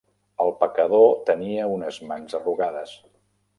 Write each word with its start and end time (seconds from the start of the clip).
El 0.45 0.55
pecador 0.61 1.05
tenia 1.29 1.69
unes 1.75 2.01
mans 2.13 2.41
arrugades. 2.43 2.99